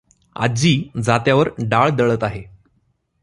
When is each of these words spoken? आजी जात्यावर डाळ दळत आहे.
आजी 0.35 0.71
जात्यावर 1.03 1.49
डाळ 1.59 1.89
दळत 1.89 2.23
आहे. 2.23 2.43